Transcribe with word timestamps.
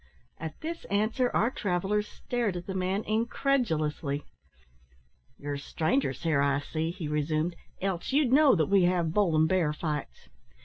At 0.39 0.59
this 0.61 0.83
answer 0.85 1.29
our 1.31 1.51
travellers 1.51 2.07
stared 2.07 2.57
at 2.57 2.65
the 2.65 2.73
man 2.73 3.03
incredulously. 3.03 4.23
"You're 5.37 5.57
strangers 5.57 6.23
here, 6.23 6.41
I 6.41 6.57
see," 6.59 6.89
he 6.89 7.07
resumed, 7.07 7.55
"else 7.83 8.11
you'd 8.11 8.33
know 8.33 8.55
that 8.55 8.65
we 8.65 8.85
have 8.85 9.13
bull 9.13 9.35
and 9.35 9.47
bear 9.47 9.73
fights. 9.73 10.27